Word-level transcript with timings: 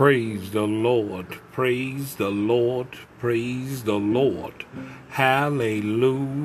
Praise 0.00 0.52
the 0.52 0.66
Lord, 0.66 1.26
praise 1.52 2.14
the 2.14 2.30
Lord, 2.30 2.88
praise 3.18 3.82
the 3.82 3.98
Lord. 3.98 4.64
Hallelujah. 5.10 6.40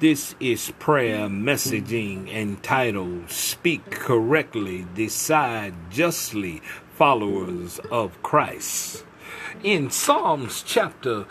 This 0.00 0.34
is 0.40 0.72
prayer 0.80 1.28
messaging 1.28 2.28
entitled 2.28 3.30
Speak 3.30 3.88
Correctly, 3.88 4.84
Decide 4.96 5.74
Justly, 5.92 6.60
Followers 6.96 7.78
of 7.92 8.20
Christ. 8.24 9.04
In 9.62 9.88
Psalms 9.90 10.64
chapter 10.66 11.26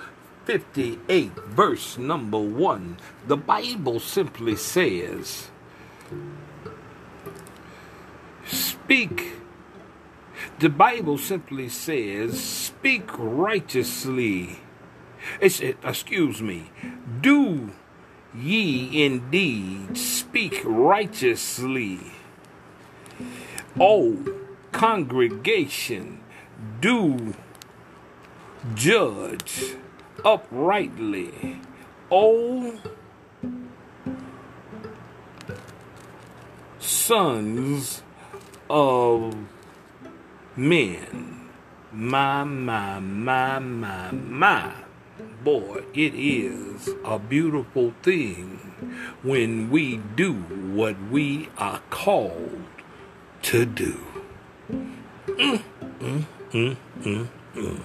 58, 0.45 1.35
verse 1.47 1.97
number 1.97 2.39
1, 2.39 2.95
the 3.27 3.35
Bible 3.35 3.99
simply 3.99 4.55
says, 4.55 5.49
Speak 8.45 9.42
the 10.63 10.69
Bible 10.69 11.17
simply 11.17 11.67
says, 11.67 12.41
speak 12.41 13.09
righteously. 13.17 14.61
It's, 15.41 15.59
excuse 15.59 16.41
me, 16.41 16.71
do 17.19 17.71
ye 18.33 19.05
indeed 19.05 19.97
speak 19.97 20.61
righteously. 20.63 21.99
O 23.77 24.17
congregation, 24.71 26.21
do 26.79 27.35
judge 28.73 29.75
uprightly. 30.23 31.59
O 32.09 32.79
sons 36.79 38.01
of 38.69 39.35
men. 40.55 41.49
My, 41.91 42.43
my, 42.43 42.99
my, 42.99 43.59
my, 43.59 44.11
my. 44.11 44.73
Boy, 45.43 45.83
it 45.93 46.13
is 46.15 46.89
a 47.03 47.19
beautiful 47.19 47.93
thing 48.01 48.59
when 49.21 49.69
we 49.69 49.97
do 50.15 50.33
what 50.33 50.95
we 51.11 51.49
are 51.57 51.81
called 51.89 52.63
to 53.43 53.65
do. 53.65 53.99
Mm, 55.27 55.61
mm, 56.51 57.27
mm. 57.53 57.79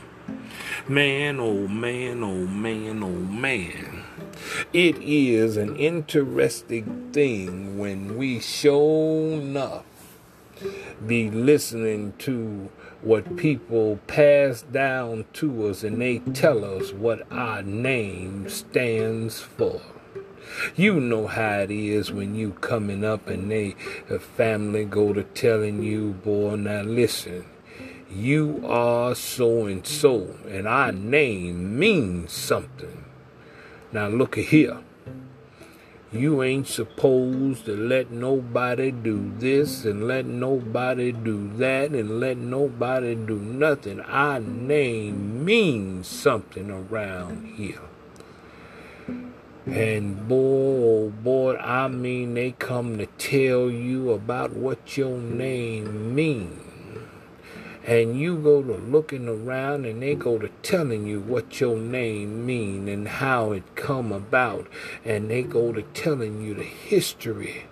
Man, 0.88 1.40
oh 1.40 1.68
man, 1.68 2.22
oh 2.22 2.46
man, 2.46 3.02
oh 3.02 3.08
man. 3.08 4.04
It 4.72 4.96
is 5.02 5.56
an 5.56 5.76
interesting 5.76 7.10
thing 7.12 7.78
when 7.78 8.16
we 8.16 8.40
show 8.40 8.80
enough 9.32 9.84
be 11.06 11.30
listening 11.30 12.14
to 12.18 12.70
what 13.02 13.36
people 13.36 13.98
pass 14.06 14.62
down 14.62 15.24
to 15.32 15.68
us 15.68 15.84
and 15.84 16.00
they 16.00 16.18
tell 16.18 16.64
us 16.64 16.92
what 16.92 17.30
our 17.32 17.62
name 17.62 18.48
stands 18.48 19.40
for. 19.40 19.80
You 20.74 21.00
know 21.00 21.26
how 21.26 21.60
it 21.60 21.70
is 21.70 22.10
when 22.10 22.34
you 22.34 22.52
coming 22.52 23.04
up 23.04 23.28
and 23.28 23.50
they 23.50 23.76
a 24.08 24.18
family 24.18 24.84
go 24.84 25.12
to 25.12 25.22
telling 25.22 25.82
you, 25.82 26.12
boy, 26.12 26.56
now 26.56 26.82
listen, 26.82 27.44
you 28.10 28.62
are 28.66 29.14
so 29.14 29.66
and 29.66 29.86
so, 29.86 30.36
and 30.48 30.66
our 30.66 30.92
name 30.92 31.78
means 31.78 32.32
something. 32.32 33.04
Now 33.92 34.08
look 34.08 34.38
at 34.38 34.44
here. 34.44 34.80
You 36.10 36.42
ain't 36.42 36.66
supposed 36.66 37.66
to 37.66 37.76
let 37.76 38.10
nobody 38.10 38.90
do 38.90 39.30
this 39.38 39.84
and 39.84 40.08
let 40.08 40.24
nobody 40.24 41.12
do 41.12 41.50
that 41.58 41.90
and 41.90 42.18
let 42.18 42.38
nobody 42.38 43.14
do 43.14 43.38
nothing. 43.38 44.00
Our 44.00 44.40
name 44.40 45.44
means 45.44 46.08
something 46.08 46.70
around 46.70 47.56
here. 47.56 47.82
And 49.66 50.26
boy, 50.26 50.36
oh 50.36 51.10
boy, 51.10 51.56
I 51.56 51.88
mean, 51.88 52.32
they 52.32 52.52
come 52.52 52.96
to 52.96 53.06
tell 53.06 53.68
you 53.68 54.12
about 54.12 54.54
what 54.54 54.96
your 54.96 55.18
name 55.18 56.14
means 56.14 56.67
and 57.88 58.20
you 58.20 58.36
go 58.36 58.62
to 58.62 58.74
looking 58.74 59.26
around 59.26 59.86
and 59.86 60.02
they 60.02 60.14
go 60.14 60.36
to 60.36 60.48
telling 60.62 61.06
you 61.06 61.20
what 61.20 61.58
your 61.58 61.78
name 61.78 62.44
mean 62.44 62.86
and 62.86 63.08
how 63.08 63.52
it 63.52 63.76
come 63.76 64.12
about. 64.12 64.66
And 65.06 65.30
they 65.30 65.42
go 65.42 65.72
to 65.72 65.80
telling 65.80 66.42
you 66.42 66.52
the 66.52 66.64
history 66.64 67.64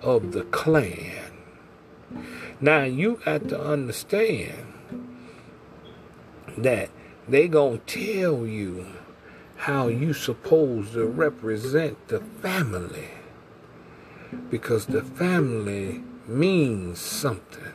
of 0.00 0.32
the 0.32 0.44
clan. 0.44 1.32
Now 2.62 2.84
you 2.84 3.20
got 3.22 3.50
to 3.50 3.60
understand 3.60 4.72
that 6.56 6.88
they 7.28 7.46
gonna 7.46 7.76
tell 7.76 8.46
you 8.46 8.86
how 9.56 9.88
you 9.88 10.14
supposed 10.14 10.94
to 10.94 11.04
represent 11.04 12.08
the 12.08 12.20
family. 12.20 13.10
Because 14.48 14.86
the 14.86 15.02
family 15.02 16.02
means 16.26 16.98
something 16.98 17.74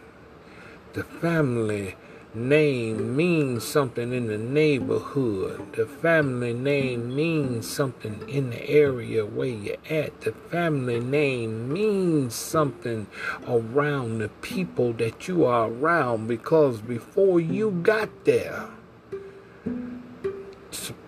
the 0.93 1.03
family 1.03 1.95
name 2.35 3.15
means 3.15 3.63
something 3.63 4.13
in 4.13 4.27
the 4.27 4.37
neighborhood. 4.37 5.73
The 5.73 5.85
family 5.85 6.53
name 6.53 7.15
means 7.15 7.67
something 7.67 8.27
in 8.27 8.51
the 8.51 8.69
area 8.69 9.25
where 9.25 9.47
you're 9.47 9.77
at. 9.89 10.21
The 10.21 10.31
family 10.31 10.99
name 10.99 11.71
means 11.71 12.35
something 12.35 13.07
around 13.47 14.19
the 14.19 14.29
people 14.29 14.93
that 14.93 15.27
you 15.27 15.45
are 15.45 15.69
around 15.69 16.27
because 16.27 16.81
before 16.81 17.39
you 17.39 17.71
got 17.71 18.25
there, 18.25 18.69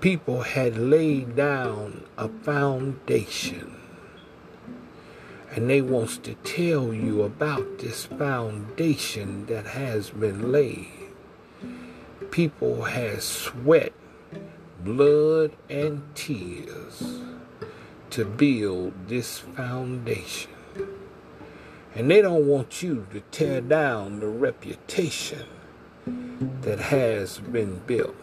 people 0.02 0.41
had 0.41 0.78
laid 0.78 1.35
down 1.35 2.03
a 2.17 2.29
foundation 2.29 3.84
and 5.56 5.70
they 5.70 5.82
wants 5.82 6.18
to 6.18 6.34
tell 6.44 6.94
you 6.94 7.24
about 7.24 7.80
this 7.80 8.04
foundation 8.06 9.46
that 9.46 9.66
has 9.66 10.10
been 10.10 10.52
laid. 10.52 10.90
People 12.30 12.84
has 12.84 13.24
sweat, 13.24 13.94
blood, 14.82 15.54
and 15.70 16.04
tears 16.14 17.22
to 18.10 18.26
build 18.26 19.08
this 19.08 19.40
foundation. 19.40 20.52
And 21.96 22.12
they 22.12 22.22
don't 22.22 22.46
want 22.46 22.84
you 22.84 23.08
to 23.14 23.22
tear 23.32 23.62
down 23.62 24.20
the 24.20 24.28
reputation 24.28 25.46
that 26.64 26.80
has 26.80 27.40
been 27.40 27.80
built. 27.88 28.18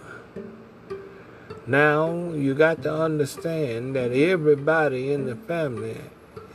Now, 1.66 2.12
you 2.32 2.52
got 2.52 2.82
to 2.82 2.94
understand 2.94 3.96
that 3.96 4.12
everybody 4.12 5.10
in 5.10 5.24
the 5.24 5.36
family 5.36 5.96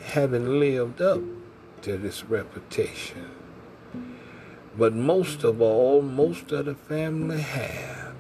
haven't 0.07 0.59
lived 0.59 1.01
up 1.01 1.22
to 1.81 1.97
this 1.97 2.23
reputation. 2.23 3.29
But 4.78 4.94
most 4.94 5.44
of 5.44 5.62
all, 5.62 6.01
most 6.01 6.51
of 6.51 6.66
the 6.66 6.75
family 6.75 7.41
have. 7.41 8.16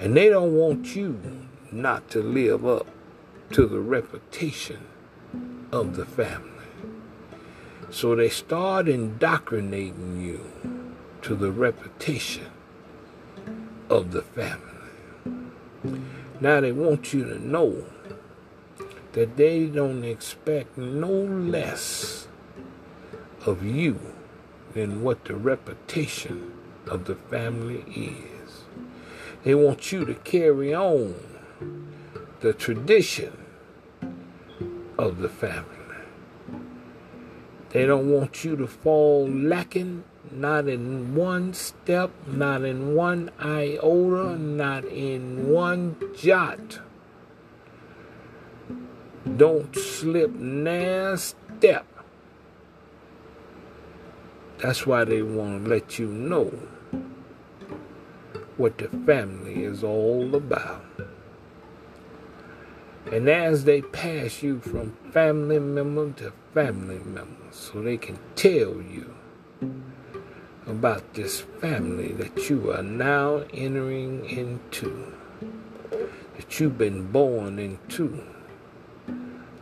And 0.00 0.16
they 0.16 0.28
don't 0.28 0.54
want 0.54 0.96
you 0.96 1.48
not 1.70 2.08
to 2.10 2.22
live 2.22 2.66
up 2.66 2.86
to 3.52 3.66
the 3.66 3.80
reputation 3.80 4.86
of 5.72 5.96
the 5.96 6.06
family. 6.06 6.48
So 7.90 8.14
they 8.14 8.28
start 8.28 8.88
indoctrinating 8.88 10.20
you 10.20 10.80
to 11.22 11.34
the 11.34 11.50
reputation 11.50 12.46
of 13.90 14.12
the 14.12 14.22
family. 14.22 14.62
Now 16.40 16.60
they 16.60 16.72
want 16.72 17.12
you 17.12 17.24
to 17.24 17.38
know 17.38 17.84
that 19.18 19.36
they 19.36 19.66
don't 19.66 20.04
expect 20.04 20.78
no 20.78 21.10
less 21.10 22.28
of 23.44 23.64
you 23.64 23.98
than 24.74 25.02
what 25.02 25.24
the 25.24 25.34
reputation 25.34 26.52
of 26.86 27.06
the 27.06 27.16
family 27.16 27.82
is. 27.88 28.62
They 29.42 29.56
want 29.56 29.90
you 29.90 30.04
to 30.04 30.14
carry 30.14 30.72
on 30.72 31.16
the 32.42 32.52
tradition 32.52 33.36
of 34.96 35.18
the 35.18 35.28
family. 35.28 35.64
They 37.70 37.86
don't 37.86 38.08
want 38.12 38.44
you 38.44 38.54
to 38.54 38.68
fall 38.68 39.28
lacking, 39.28 40.04
not 40.30 40.68
in 40.68 41.16
one 41.16 41.54
step, 41.54 42.12
not 42.24 42.64
in 42.64 42.94
one 42.94 43.32
iota, 43.40 44.38
not 44.38 44.84
in 44.84 45.48
one 45.48 45.96
jot 46.16 46.78
don't 49.36 49.74
slip 49.74 50.30
now 50.34 51.16
step. 51.16 51.86
That's 54.58 54.86
why 54.86 55.04
they 55.04 55.22
want 55.22 55.64
to 55.64 55.70
let 55.70 55.98
you 55.98 56.08
know 56.08 56.52
what 58.56 58.78
the 58.78 58.88
family 58.88 59.62
is 59.62 59.84
all 59.84 60.34
about. 60.34 60.84
And 63.12 63.28
as 63.28 63.64
they 63.64 63.80
pass 63.80 64.42
you 64.42 64.60
from 64.60 64.96
family 65.12 65.58
member 65.58 66.10
to 66.18 66.32
family 66.52 66.98
member, 66.98 67.52
so 67.52 67.80
they 67.80 67.96
can 67.96 68.18
tell 68.34 68.82
you 68.82 69.14
about 70.66 71.14
this 71.14 71.40
family 71.40 72.12
that 72.12 72.50
you 72.50 72.70
are 72.70 72.82
now 72.82 73.44
entering 73.54 74.28
into, 74.28 75.14
that 76.36 76.60
you've 76.60 76.76
been 76.76 77.10
born 77.10 77.58
into. 77.58 78.22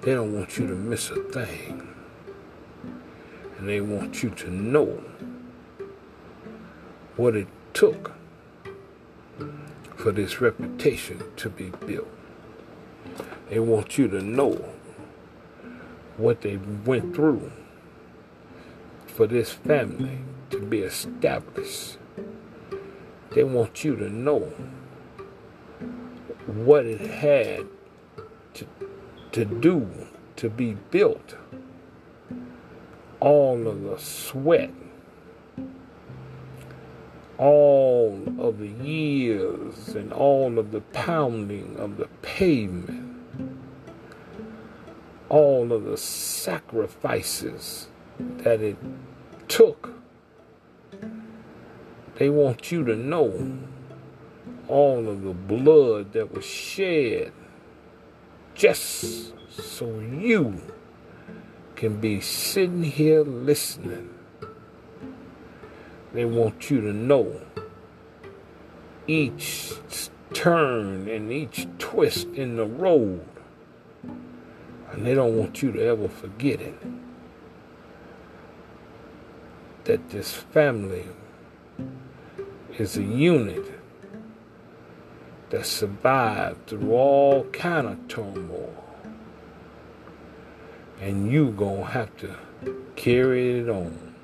They 0.07 0.15
don't 0.15 0.35
want 0.35 0.57
you 0.57 0.69
to 0.69 0.75
miss 0.77 1.11
a 1.11 1.17
thing. 1.17 1.93
And 3.59 3.69
they 3.69 3.81
want 3.81 4.23
you 4.23 4.31
to 4.31 4.49
know 4.49 5.03
what 7.17 7.35
it 7.35 7.49
took 7.75 8.13
for 9.97 10.13
this 10.13 10.41
reputation 10.41 11.25
to 11.39 11.51
be 11.51 11.71
built. 11.71 12.07
They 13.49 13.59
want 13.59 13.99
you 13.99 14.07
to 14.07 14.23
know 14.23 14.65
what 16.19 16.43
they 16.43 16.59
went 16.59 17.13
through 17.13 17.51
for 19.09 19.27
this 19.27 19.55
family 19.55 20.21
to 20.51 20.61
be 20.61 20.83
established. 20.83 21.99
They 23.33 23.43
want 23.43 23.83
you 23.83 23.97
to 23.97 24.09
know 24.09 24.53
what 26.47 26.87
it 26.87 27.01
had 27.01 27.67
to 29.37 29.45
do 29.45 29.89
to 30.37 30.51
be 30.51 30.75
built. 30.91 31.37
All 33.21 33.69
of 33.69 33.83
the 33.83 33.99
sweat, 33.99 34.73
all 37.39 38.23
of 38.39 38.59
the 38.59 38.69
years, 38.69 39.89
and 39.89 40.13
all 40.13 40.59
of 40.59 40.73
the 40.73 40.81
pounding 40.81 41.77
of 41.79 41.97
the 41.97 42.09
pavement 42.23 43.07
all 45.29 45.73
of 45.73 45.85
the 45.85 45.97
sacrifices 45.97 47.89
that 48.19 48.61
it 48.61 48.77
took. 49.49 49.95
They 52.15 52.31
want 52.31 52.71
you 52.71 52.85
to 52.85 52.97
know 52.97 53.59
all 54.69 55.09
of 55.09 55.23
the 55.23 55.35
blood 55.35 56.13
that 56.13 56.33
was 56.33 56.45
shed 56.45 57.33
just 58.57 59.35
so 59.51 60.01
you 60.01 60.61
can 61.75 62.01
be 62.01 62.21
sitting 62.21 62.83
here 62.83 63.23
listening. 63.23 64.09
They 66.13 66.25
want 66.25 66.71
you 66.71 66.81
to 66.81 66.93
know 66.93 67.41
each 69.07 69.73
turn 70.33 71.09
and 71.09 71.31
each 71.31 71.67
twist 71.79 72.29
in 72.29 72.57
the 72.57 72.65
road 72.65 73.25
and 74.93 75.05
they 75.05 75.15
don't 75.15 75.37
want 75.37 75.63
you 75.63 75.73
to 75.73 75.83
ever 75.83 76.09
forget 76.09 76.61
it. 76.61 76.75
That 79.85 80.09
this 80.09 80.33
family 80.33 81.07
is 82.79 82.97
a 82.97 83.03
unit 83.03 83.76
that 85.51 85.67
survived 85.67 86.67
through 86.67 86.93
all 86.93 87.45
kind 87.53 87.87
of 87.87 88.09
turmoil. 88.09 88.85
And 91.01 91.31
you 91.31 91.51
gonna 91.51 91.85
have 91.85 92.17
to 92.19 92.35
carry 92.97 93.61
it 93.61 93.69
on. 93.69 94.15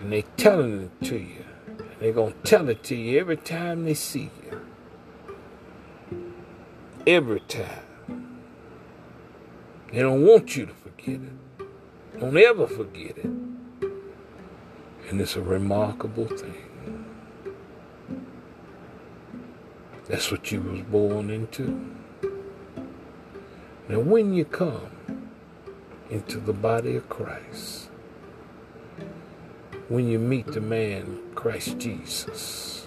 And 0.00 0.12
they 0.12 0.22
telling 0.36 0.82
it 0.82 1.04
to 1.06 1.16
you. 1.16 1.44
And 1.68 2.00
they 2.00 2.12
gonna 2.12 2.34
tell 2.44 2.68
it 2.68 2.82
to 2.84 2.94
you 2.94 3.18
every 3.18 3.36
time 3.36 3.84
they 3.84 3.94
see 3.94 4.30
you. 4.44 4.60
Every 7.06 7.40
time. 7.40 7.82
They 9.92 10.00
don't 10.00 10.24
want 10.26 10.56
you 10.56 10.66
to 10.66 10.74
forget 10.74 11.20
it. 11.20 12.18
Don't 12.20 12.36
ever 12.36 12.66
forget 12.66 13.18
it. 13.18 13.24
And 13.24 15.20
it's 15.20 15.36
a 15.36 15.42
remarkable 15.42 16.26
thing. 16.26 16.75
That's 20.08 20.30
what 20.30 20.52
you 20.52 20.60
was 20.60 20.82
born 20.82 21.30
into. 21.30 21.84
Now 23.88 23.98
when 23.98 24.34
you 24.34 24.44
come 24.44 24.90
into 26.10 26.38
the 26.38 26.52
body 26.52 26.94
of 26.94 27.08
Christ, 27.08 27.88
when 29.88 30.08
you 30.08 30.20
meet 30.20 30.46
the 30.46 30.60
man 30.60 31.20
Christ 31.34 31.78
Jesus, 31.78 32.86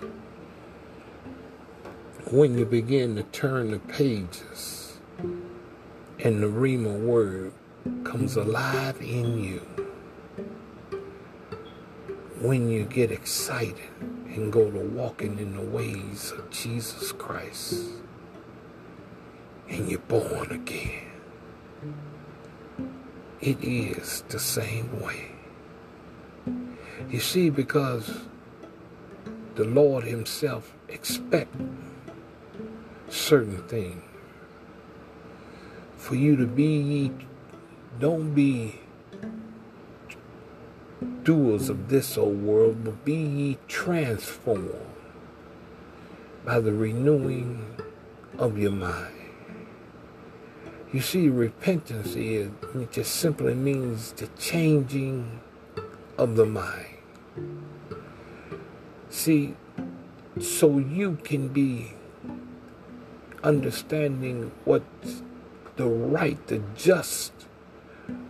when 2.32 2.58
you 2.58 2.66
begin 2.66 3.18
to 3.18 3.24
turn 3.24 3.72
the 3.72 3.80
pages 3.80 4.98
and 6.20 6.42
the 6.42 6.48
Rhema 6.48 7.00
word 7.00 7.52
comes 8.06 8.38
alive 8.38 9.02
in 9.02 9.44
you 9.44 9.60
when 12.40 12.70
you 12.70 12.86
get 12.86 13.12
excited 13.12 13.90
and 14.30 14.52
go 14.52 14.70
to 14.70 14.80
walking 14.80 15.40
in 15.40 15.56
the 15.56 15.62
ways 15.62 16.32
of 16.32 16.50
Jesus 16.50 17.12
Christ 17.12 17.90
and 19.70 19.90
you're 19.90 20.00
born 20.00 20.52
again. 20.52 21.06
It 23.42 23.64
is 23.64 24.24
the 24.30 24.40
same 24.40 25.02
way. 25.02 25.32
You 27.10 27.20
see, 27.20 27.50
because 27.50 28.22
the 29.56 29.64
Lord 29.64 30.04
Himself 30.04 30.74
expects 30.88 31.58
certain 33.10 33.64
things 33.68 34.04
for 35.96 36.16
you 36.16 36.36
to 36.36 36.46
be 36.46 37.12
don't 38.00 38.34
be 38.34 38.80
doers 41.24 41.70
of 41.70 41.90
this 41.90 42.18
old 42.18 42.42
world, 42.42 42.84
but 42.84 43.06
be 43.06 43.16
ye 43.16 43.58
transformed 43.68 44.74
by 46.46 46.60
the 46.60 46.74
renewing 46.74 47.66
of 48.38 48.58
your 48.58 48.72
mind. 48.72 49.16
You 50.92 51.02
see, 51.02 51.30
repentance 51.30 52.16
is 52.16 52.52
it 52.74 52.92
just 52.92 53.16
simply 53.16 53.54
means 53.54 54.12
the 54.14 54.28
changing 54.40 55.40
of 56.18 56.36
the 56.36 56.46
mind. 56.46 56.98
See, 59.10 59.56
so 60.40 60.80
you 60.80 61.18
can 61.24 61.50
be 61.50 61.94
understanding 63.44 64.52
what 64.66 64.84
the 65.76 65.86
right, 65.86 66.46
the 66.48 66.62
just 66.76 67.34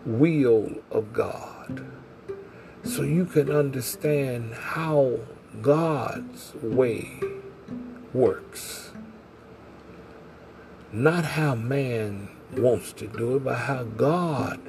will 0.05 0.81
of 0.91 1.13
God. 1.13 1.85
So 2.83 3.03
you 3.03 3.25
can 3.25 3.51
understand 3.51 4.53
how 4.53 5.19
God's 5.61 6.53
way 6.61 7.19
works. 8.13 8.91
Not 10.91 11.25
how 11.25 11.55
man 11.55 12.29
wants 12.55 12.93
to 12.93 13.07
do 13.07 13.35
it, 13.35 13.43
but 13.43 13.55
how 13.55 13.83
God 13.83 14.59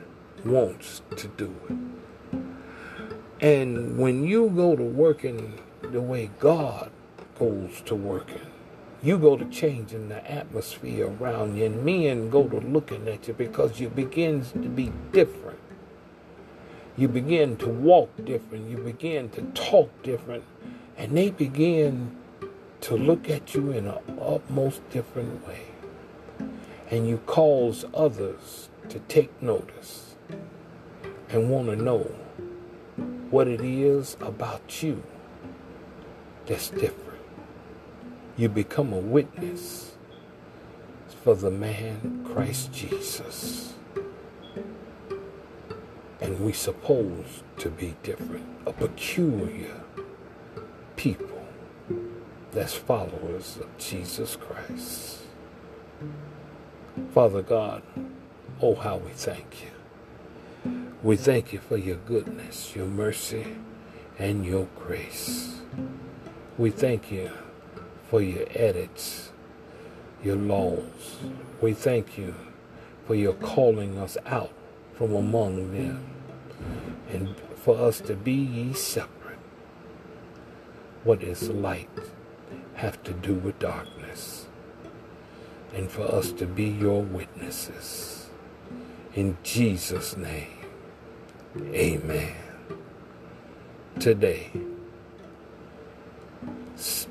wants 0.44 1.02
to 1.16 1.28
do 1.28 1.54
it. 1.68 2.38
And 3.40 3.98
when 3.98 4.24
you 4.24 4.50
go 4.50 4.76
to 4.76 4.82
working 4.82 5.60
the 5.80 6.00
way 6.00 6.30
God 6.38 6.90
goes 7.38 7.80
to 7.86 7.94
working, 7.94 8.46
you 9.02 9.16
go 9.18 9.36
to 9.36 9.46
changing 9.46 10.10
the 10.10 10.30
atmosphere 10.30 11.06
around 11.06 11.56
you, 11.56 11.64
and 11.66 11.82
men 11.84 12.28
go 12.28 12.46
to 12.48 12.58
looking 12.58 13.08
at 13.08 13.28
you 13.28 13.34
because 13.34 13.80
you 13.80 13.88
begin 13.88 14.44
to 14.44 14.68
be 14.68 14.92
different. 15.12 15.58
You 17.00 17.08
begin 17.08 17.56
to 17.56 17.68
walk 17.68 18.10
different. 18.26 18.68
You 18.68 18.76
begin 18.76 19.30
to 19.30 19.42
talk 19.54 19.90
different. 20.02 20.44
And 20.98 21.16
they 21.16 21.30
begin 21.30 22.14
to 22.82 22.94
look 22.94 23.30
at 23.30 23.54
you 23.54 23.70
in 23.70 23.86
an 23.86 23.98
utmost 24.20 24.86
different 24.90 25.46
way. 25.48 25.62
And 26.90 27.08
you 27.08 27.16
cause 27.24 27.86
others 27.94 28.68
to 28.90 28.98
take 29.08 29.42
notice 29.42 30.14
and 31.30 31.48
want 31.48 31.68
to 31.68 31.76
know 31.76 32.00
what 33.30 33.48
it 33.48 33.62
is 33.62 34.18
about 34.20 34.82
you 34.82 35.02
that's 36.44 36.68
different 36.68 37.10
you 38.36 38.48
become 38.48 38.92
a 38.92 38.98
witness 38.98 39.92
for 41.22 41.34
the 41.34 41.50
man 41.50 42.24
Christ 42.24 42.72
Jesus. 42.72 43.74
And 46.20 46.40
we 46.40 46.52
supposed 46.52 47.42
to 47.58 47.70
be 47.70 47.96
different, 48.02 48.46
a 48.66 48.72
peculiar 48.72 49.80
people 50.96 51.42
that's 52.52 52.74
followers 52.74 53.56
of 53.60 53.78
Jesus 53.78 54.36
Christ. 54.36 55.18
Father 57.14 57.42
God, 57.42 57.82
oh 58.60 58.74
how 58.74 58.98
we 58.98 59.10
thank 59.12 59.62
you. 59.62 60.72
We 61.02 61.16
thank 61.16 61.52
you 61.52 61.60
for 61.60 61.78
your 61.78 61.96
goodness, 61.96 62.76
your 62.76 62.86
mercy, 62.86 63.56
and 64.18 64.44
your 64.44 64.68
grace. 64.76 65.60
We 66.58 66.70
thank 66.70 67.10
you 67.10 67.30
for 68.10 68.20
your 68.20 68.46
edits, 68.50 69.30
your 70.22 70.36
laws. 70.36 71.16
We 71.62 71.72
thank 71.72 72.18
you 72.18 72.34
for 73.06 73.14
your 73.14 73.32
calling 73.34 73.96
us 73.96 74.18
out 74.26 74.52
from 75.00 75.14
among 75.14 75.72
them 75.72 76.04
And 77.08 77.34
for 77.56 77.74
us 77.78 78.02
to 78.02 78.14
be 78.14 78.34
ye 78.34 78.74
separate. 78.74 79.38
What 81.04 81.22
is 81.22 81.48
light 81.48 81.88
have 82.74 83.02
to 83.04 83.14
do 83.14 83.32
with 83.32 83.58
darkness? 83.58 84.46
And 85.74 85.90
for 85.90 86.02
us 86.02 86.32
to 86.32 86.44
be 86.44 86.64
your 86.64 87.00
witnesses. 87.00 88.28
In 89.14 89.38
Jesus' 89.42 90.18
name, 90.18 90.58
amen. 91.72 92.34
Today, 93.98 94.50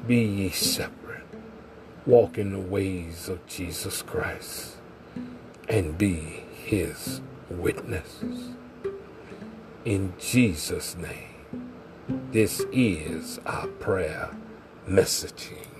be 0.05 0.23
ye 0.23 0.49
separate. 0.51 1.25
Walk 2.05 2.37
in 2.37 2.51
the 2.51 2.59
ways 2.59 3.29
of 3.29 3.43
Jesus 3.47 4.03
Christ 4.03 4.77
and 5.67 5.97
be 5.97 6.43
his 6.53 7.21
witnesses. 7.49 8.49
In 9.85 10.13
Jesus' 10.19 10.95
name, 10.95 11.71
this 12.31 12.65
is 12.71 13.39
our 13.45 13.67
prayer 13.67 14.29
messaging. 14.87 15.78